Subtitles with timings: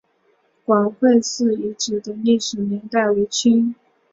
[0.65, 3.75] 广惠寺遗址的历史年代为清。